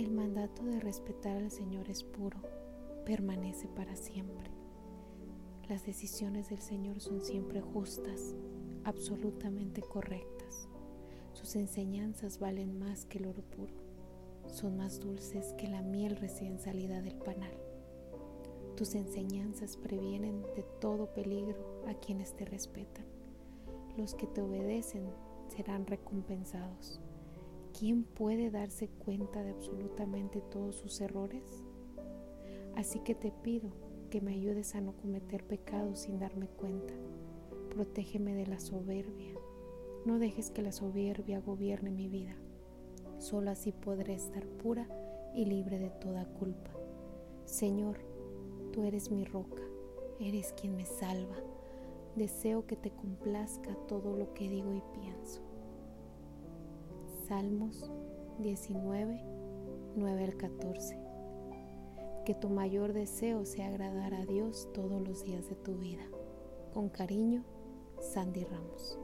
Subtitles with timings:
[0.00, 2.38] El mandato de respetar al Señor es puro,
[3.04, 4.50] permanece para siempre.
[5.68, 8.34] Las decisiones del Señor son siempre justas,
[8.84, 10.70] absolutamente correctas.
[11.34, 13.74] Sus enseñanzas valen más que el oro puro,
[14.46, 17.52] son más dulces que la miel recién salida del panal.
[18.78, 23.04] Tus enseñanzas previenen de todo peligro a quienes te respetan.
[23.98, 25.04] Los que te obedecen
[25.54, 27.02] serán recompensados.
[27.80, 31.64] ¿Quién puede darse cuenta de absolutamente todos sus errores?
[32.76, 33.70] Así que te pido
[34.10, 36.92] que me ayudes a no cometer pecados sin darme cuenta.
[37.70, 39.32] Protégeme de la soberbia.
[40.04, 42.36] No dejes que la soberbia gobierne mi vida.
[43.16, 44.86] Solo así podré estar pura
[45.34, 46.72] y libre de toda culpa.
[47.46, 47.96] Señor,
[48.74, 49.62] tú eres mi roca,
[50.20, 51.36] eres quien me salva.
[52.14, 55.40] Deseo que te complazca todo lo que digo y pienso.
[57.30, 57.88] Salmos
[58.40, 59.22] 19,
[59.94, 60.98] 9 al 14.
[62.24, 66.02] Que tu mayor deseo sea agradar a Dios todos los días de tu vida.
[66.74, 67.44] Con cariño,
[68.00, 68.98] Sandy Ramos.